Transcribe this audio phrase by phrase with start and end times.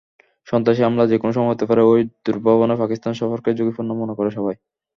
[0.47, 4.55] সন্ত্রাসী হামলা যেকোনো সময় হতে পারে—এই দুর্ভাবনায় পাকিস্তান সফরকে ঝুঁকিপূর্ণ মনে করে সবাই।